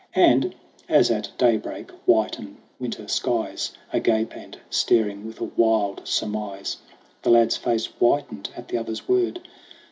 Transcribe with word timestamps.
And 0.17 0.55
as 0.89 1.11
at 1.11 1.29
daybreak 1.37 1.91
whiten 2.07 2.57
winter 2.79 3.07
skies, 3.07 3.71
Agape 3.93 4.35
and 4.35 4.57
staring 4.71 5.27
with 5.27 5.39
a 5.39 5.43
wild 5.55 6.07
surmise 6.07 6.77
The 7.21 7.29
lad's 7.29 7.55
face 7.57 7.85
whitened 7.85 8.49
at 8.57 8.69
the 8.69 8.79
other's 8.79 9.07
word. 9.07 9.47